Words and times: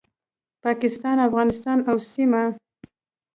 پاکستان، 0.65 1.17
افغانستان 1.27 1.77
او 1.89 1.97
سیمه 2.11 2.43